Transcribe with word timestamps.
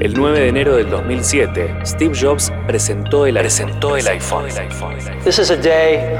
El 0.00 0.14
9 0.14 0.38
de 0.38 0.48
enero 0.48 0.76
del 0.76 0.88
2007, 0.90 1.80
Steve 1.84 2.14
Jobs 2.14 2.52
presentó 2.68 3.26
el, 3.26 3.34
presentó 3.34 3.96
el 3.96 4.06
iPhone. 4.06 4.46
This 5.24 5.40
is 5.40 5.50
a 5.50 5.56
day 5.56 6.16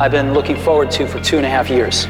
I've 0.00 0.10
been 0.10 0.34
looking 0.34 0.56
forward 0.56 0.90
to 0.98 1.06
for 1.06 1.22
two 1.22 1.36
and 1.36 1.46
a 1.46 1.48
half 1.48 1.70
years. 1.70 2.08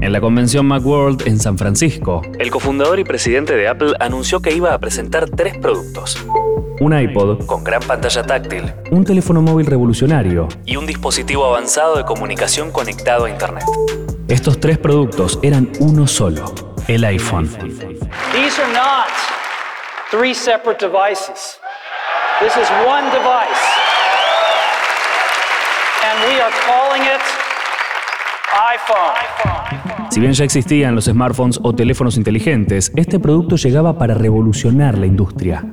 En 0.00 0.10
la 0.10 0.22
convención 0.22 0.64
Macworld 0.64 1.28
en 1.28 1.38
San 1.38 1.58
Francisco, 1.58 2.22
el 2.38 2.50
cofundador 2.50 2.98
y 2.98 3.04
presidente 3.04 3.56
de 3.56 3.68
Apple 3.68 3.92
anunció 4.00 4.40
que 4.40 4.54
iba 4.54 4.72
a 4.72 4.78
presentar 4.78 5.28
tres 5.28 5.58
productos. 5.58 6.16
Un 6.80 6.96
iPod 6.96 7.44
con 7.46 7.64
gran 7.64 7.82
pantalla 7.82 8.22
táctil, 8.22 8.72
un 8.92 9.04
teléfono 9.04 9.42
móvil 9.42 9.66
revolucionario 9.66 10.46
y 10.64 10.76
un 10.76 10.86
dispositivo 10.86 11.44
avanzado 11.44 11.96
de 11.96 12.04
comunicación 12.04 12.70
conectado 12.70 13.24
a 13.24 13.30
Internet. 13.30 13.64
Estos 14.28 14.60
tres 14.60 14.78
productos 14.78 15.40
eran 15.42 15.70
uno 15.80 16.06
solo, 16.06 16.54
el 16.86 17.04
iPhone. 17.04 17.48
These 18.32 18.62
are 18.62 18.72
not 18.72 19.08
three 20.12 20.34
separate 20.34 20.78
devices. 20.78 21.58
This 22.40 22.56
is 22.56 22.70
one 22.86 23.10
device. 23.10 23.64
And 26.04 26.32
we 26.32 26.40
are 26.40 26.52
calling 26.64 27.02
it 27.02 27.20
iPhone. 28.52 29.48
Si 30.10 30.20
bien 30.20 30.32
ya 30.32 30.44
existían 30.44 30.94
los 30.94 31.04
smartphones 31.04 31.60
o 31.62 31.74
teléfonos 31.74 32.16
inteligentes, 32.16 32.92
este 32.96 33.20
producto 33.20 33.56
llegaba 33.56 33.98
para 33.98 34.14
revolucionar 34.14 34.96
la 34.96 35.06
industria. 35.06 35.64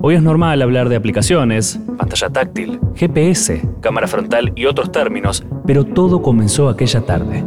Hoy 0.00 0.14
es 0.14 0.22
normal 0.22 0.62
hablar 0.62 0.88
de 0.88 0.94
aplicaciones, 0.94 1.80
pantalla 1.96 2.30
táctil, 2.30 2.78
GPS, 2.94 3.68
cámara 3.80 4.06
frontal 4.06 4.52
y 4.54 4.66
otros 4.66 4.92
términos, 4.92 5.44
pero 5.66 5.84
todo 5.84 6.22
comenzó 6.22 6.68
aquella 6.68 7.00
tarde. 7.00 7.38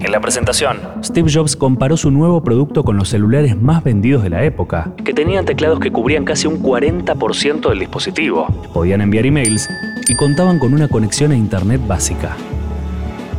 En 0.00 0.10
la 0.10 0.20
presentación, 0.20 0.78
Steve 1.04 1.30
Jobs 1.32 1.54
comparó 1.54 1.96
su 1.96 2.10
nuevo 2.10 2.42
producto 2.42 2.82
con 2.82 2.96
los 2.96 3.10
celulares 3.10 3.56
más 3.56 3.84
vendidos 3.84 4.24
de 4.24 4.30
la 4.30 4.42
época, 4.42 4.92
que 5.04 5.14
tenían 5.14 5.44
teclados 5.44 5.78
que 5.78 5.92
cubrían 5.92 6.24
casi 6.24 6.48
un 6.48 6.60
40% 6.60 7.68
del 7.68 7.78
dispositivo, 7.78 8.48
podían 8.74 9.00
enviar 9.00 9.26
emails 9.26 9.68
y 10.08 10.16
contaban 10.16 10.58
con 10.58 10.74
una 10.74 10.88
conexión 10.88 11.30
a 11.30 11.36
Internet 11.36 11.80
básica. 11.86 12.36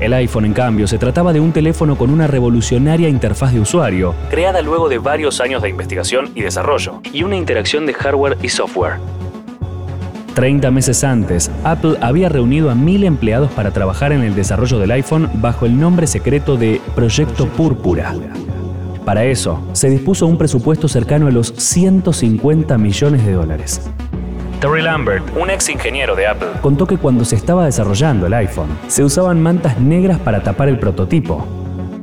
El 0.02 0.13
iPhone, 0.13 0.45
en 0.45 0.53
cambio, 0.53 0.88
se 0.88 0.97
trataba 0.97 1.31
de 1.31 1.39
un 1.39 1.52
teléfono 1.52 1.95
con 1.95 2.09
una 2.09 2.25
revolucionaria 2.25 3.07
interfaz 3.07 3.53
de 3.53 3.59
usuario, 3.59 4.16
creada 4.31 4.63
luego 4.63 4.89
de 4.89 4.97
varios 4.97 5.39
años 5.39 5.61
de 5.61 5.69
investigación 5.69 6.31
y 6.33 6.41
desarrollo, 6.41 7.02
y 7.13 7.21
una 7.21 7.35
interacción 7.35 7.85
de 7.85 7.93
hardware 7.93 8.35
y 8.41 8.49
software. 8.49 8.95
Treinta 10.33 10.71
meses 10.71 11.03
antes, 11.03 11.52
Apple 11.63 11.97
había 12.02 12.30
reunido 12.30 12.71
a 12.71 12.75
mil 12.75 13.03
empleados 13.03 13.52
para 13.52 13.69
trabajar 13.69 14.11
en 14.11 14.23
el 14.23 14.33
desarrollo 14.33 14.80
del 14.80 14.89
iPhone 14.89 15.30
bajo 15.35 15.67
el 15.67 15.80
nombre 15.80 16.08
secreto 16.08 16.58
de 16.58 16.81
Proyecto 16.95 17.45
Púrpura. 17.49 18.15
Para 19.05 19.25
eso, 19.25 19.61
se 19.73 19.88
dispuso 19.91 20.25
un 20.25 20.39
presupuesto 20.39 20.88
cercano 20.88 21.27
a 21.27 21.31
los 21.31 21.53
150 21.58 22.75
millones 22.80 23.23
de 23.23 23.33
dólares. 23.33 23.91
Terry 24.62 24.84
Lambert, 24.84 25.26
un 25.36 25.50
ex 25.50 25.70
ingeniero 25.70 26.16
de 26.16 26.28
Apple, 26.28 26.50
contó 26.62 26.86
que 26.86 27.00
cuando 27.00 27.26
se 27.26 27.36
estaba 27.36 27.66
desarrollando 27.66 28.28
el 28.28 28.34
iPhone, 28.36 28.70
se 28.90 29.04
usaban 29.04 29.42
mantas 29.42 29.80
negras 29.80 30.20
para 30.20 30.44
tapar 30.44 30.70
el 30.70 30.78
prototipo. 30.78 31.48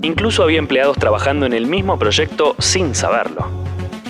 Incluso 0.03 0.43
había 0.43 0.59
empleados 0.59 0.99
trabajando 0.99 1.47
en 1.47 1.53
el 1.53 1.69
mismo 1.69 2.01
proyecto 2.01 2.57
sin 2.59 2.97
saberlo. 2.97 3.47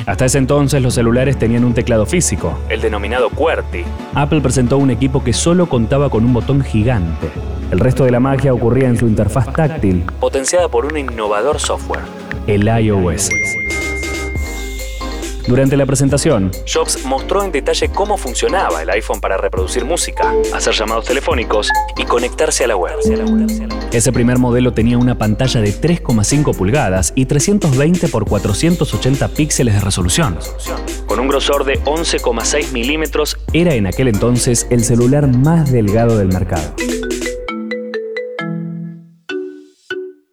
Hasta 0.07 0.25
ese 0.25 0.39
entonces 0.39 0.81
los 0.81 0.95
celulares 0.95 1.39
tenían 1.39 1.63
un 1.63 1.75
teclado 1.75 2.07
físico, 2.07 2.59
el 2.71 2.81
denominado 2.81 3.29
QWERTY. 3.29 3.85
Apple 4.15 4.41
presentó 4.41 4.79
un 4.79 4.91
equipo 4.91 5.23
que 5.23 5.35
solo 5.35 5.67
contaba 5.67 6.09
con 6.09 6.25
un 6.25 6.33
botón 6.33 6.63
gigante. 6.63 7.29
El 7.71 7.81
resto 7.81 8.05
de 8.05 8.13
la 8.13 8.21
magia 8.21 8.55
ocurría 8.55 8.89
en 8.89 8.97
su 8.97 9.07
interfaz 9.07 9.53
táctil, 9.53 10.05
potenciada 10.21 10.69
por 10.69 10.87
un 10.87 10.97
innovador 10.97 11.61
software, 11.61 12.05
el 12.47 12.67
iOS. 12.67 13.29
Durante 15.49 15.79
la 15.79 15.87
presentación, 15.87 16.51
Jobs 16.71 17.07
mostró 17.07 17.43
en 17.43 17.51
detalle 17.51 17.89
cómo 17.89 18.19
funcionaba 18.19 18.83
el 18.83 18.91
iPhone 18.91 19.19
para 19.19 19.39
reproducir 19.39 19.83
música, 19.83 20.35
hacer 20.53 20.75
llamados 20.75 21.07
telefónicos 21.07 21.71
y 21.97 22.05
conectarse 22.05 22.65
a 22.65 22.67
la 22.67 22.77
web. 22.77 22.95
Ese 23.91 24.13
primer 24.13 24.39
modelo 24.39 24.75
tenía 24.75 24.99
una 24.99 25.17
pantalla 25.17 25.63
de 25.63 25.71
3,5 25.71 26.55
pulgadas 26.55 27.15
y 27.15 27.25
320 27.25 28.07
x 28.07 28.11
480 28.29 29.29
píxeles 29.29 29.75
de 29.75 29.81
resolución. 29.81 30.39
Con 31.07 31.19
un 31.19 31.29
grosor 31.29 31.65
de 31.65 31.81
11,6 31.81 32.73
milímetros, 32.73 33.39
era 33.55 33.73
en 33.73 33.87
aquel 33.87 34.09
entonces 34.09 34.67
el 34.69 34.85
celular 34.85 35.29
más 35.35 35.73
delgado 35.73 36.19
del 36.19 36.29
mercado. 36.29 36.75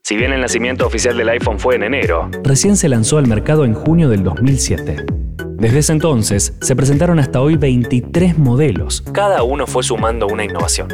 Si 0.08 0.16
bien 0.16 0.32
el 0.32 0.42
nacimiento 0.42 0.86
oficial 0.86 1.18
del 1.18 1.30
iPhone 1.30 1.58
fue 1.58 1.78
en 1.78 1.82
enero, 1.82 2.30
recién 2.44 2.78
se 2.78 2.88
lanzó 2.88 3.18
al 3.18 3.26
mercado 3.26 3.66
en 3.66 3.74
junio 3.74 4.08
del 4.08 4.24
2007. 4.24 5.04
Desde 5.58 5.80
ese 5.80 5.94
entonces, 5.94 6.54
se 6.62 6.76
presentaron 6.76 7.18
hasta 7.18 7.42
hoy 7.42 7.56
23 7.56 8.38
modelos. 8.38 9.02
Cada 9.14 9.42
uno 9.42 9.66
fue 9.66 9.82
sumando 9.82 10.28
una 10.28 10.44
innovación. 10.44 10.90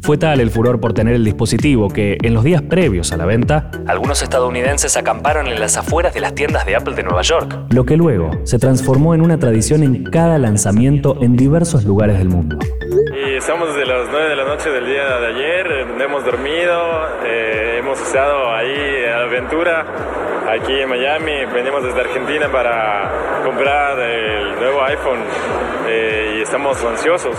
Fue 0.00 0.18
tal 0.18 0.40
el 0.40 0.50
furor 0.50 0.80
por 0.80 0.92
tener 0.92 1.14
el 1.14 1.24
dispositivo 1.24 1.86
que, 1.88 2.18
en 2.20 2.34
los 2.34 2.42
días 2.42 2.62
previos 2.62 3.12
a 3.12 3.16
la 3.16 3.26
venta, 3.26 3.70
algunos 3.86 4.22
estadounidenses 4.22 4.96
acamparon 4.96 5.46
en 5.46 5.60
las 5.60 5.76
afueras 5.76 6.12
de 6.12 6.20
las 6.20 6.34
tiendas 6.34 6.66
de 6.66 6.74
Apple 6.74 6.96
de 6.96 7.04
Nueva 7.04 7.22
York. 7.22 7.66
Lo 7.70 7.86
que 7.86 7.96
luego 7.96 8.32
se 8.42 8.58
transformó 8.58 9.14
en 9.14 9.20
una 9.20 9.38
tradición 9.38 9.84
en 9.84 10.02
cada 10.02 10.36
lanzamiento 10.36 11.16
en 11.22 11.36
diversos 11.36 11.84
lugares 11.84 12.18
del 12.18 12.30
mundo. 12.30 12.58
Estamos 13.38 13.68
desde 13.68 13.86
las 13.86 14.08
9 14.10 14.30
de 14.30 14.36
la 14.36 14.44
noche 14.44 14.68
del 14.68 14.84
día 14.84 15.20
de 15.20 15.26
ayer, 15.28 15.66
hemos 16.02 16.24
dormido, 16.24 17.06
eh, 17.24 17.76
hemos 17.78 18.00
estado 18.00 18.52
ahí 18.52 19.04
a 19.04 19.18
la 19.18 19.24
aventura, 19.26 19.86
aquí 20.50 20.72
en 20.72 20.88
Miami, 20.88 21.46
venimos 21.54 21.84
desde 21.84 22.00
Argentina 22.00 22.50
para 22.50 23.44
comprar 23.44 23.96
el 24.00 24.56
nuevo 24.56 24.82
iPhone 24.82 25.20
eh, 25.86 26.34
y 26.36 26.42
estamos 26.42 26.82
ansiosos. 26.84 27.36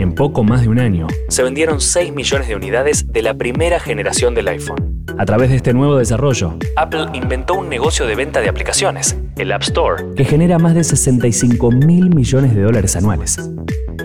En 0.00 0.16
poco 0.16 0.42
más 0.42 0.62
de 0.62 0.68
un 0.68 0.80
año, 0.80 1.06
se 1.28 1.44
vendieron 1.44 1.80
6 1.80 2.12
millones 2.12 2.48
de 2.48 2.56
unidades 2.56 3.06
de 3.12 3.22
la 3.22 3.34
primera 3.34 3.78
generación 3.78 4.34
del 4.34 4.48
iPhone. 4.48 5.04
A 5.16 5.24
través 5.24 5.50
de 5.50 5.56
este 5.56 5.72
nuevo 5.74 5.96
desarrollo, 5.96 6.56
Apple 6.76 7.06
inventó 7.12 7.54
un 7.54 7.68
negocio 7.68 8.04
de 8.04 8.16
venta 8.16 8.40
de 8.40 8.48
aplicaciones, 8.48 9.16
el 9.36 9.52
App 9.52 9.62
Store, 9.62 10.04
que 10.16 10.24
genera 10.24 10.58
más 10.58 10.74
de 10.74 10.82
65 10.82 11.70
mil 11.70 12.12
millones 12.12 12.54
de 12.56 12.62
dólares 12.62 12.96
anuales. 12.96 13.38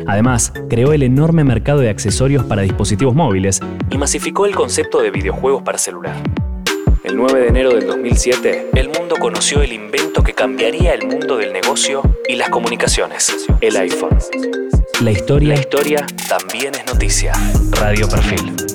Además, 0.07 0.53
creó 0.69 0.93
el 0.93 1.03
enorme 1.03 1.43
mercado 1.43 1.79
de 1.79 1.89
accesorios 1.89 2.43
para 2.43 2.61
dispositivos 2.61 3.15
móviles 3.15 3.59
y 3.89 3.97
masificó 3.97 4.45
el 4.45 4.55
concepto 4.55 5.01
de 5.01 5.11
videojuegos 5.11 5.63
para 5.63 5.77
celular. 5.77 6.15
El 7.03 7.17
9 7.17 7.41
de 7.41 7.47
enero 7.47 7.75
del 7.75 7.85
2007, 7.85 8.69
el 8.75 8.87
mundo 8.87 9.15
conoció 9.19 9.61
el 9.61 9.73
invento 9.73 10.23
que 10.23 10.33
cambiaría 10.33 10.93
el 10.93 11.05
mundo 11.05 11.37
del 11.37 11.51
negocio 11.51 12.01
y 12.27 12.35
las 12.35 12.49
comunicaciones, 12.49 13.45
el 13.59 13.75
iPhone. 13.75 14.17
La 15.01 15.11
historia, 15.11 15.49
la 15.49 15.59
historia 15.59 16.05
también 16.29 16.73
es 16.75 16.85
noticia. 16.85 17.33
Radio 17.73 18.07
Perfil. 18.07 18.72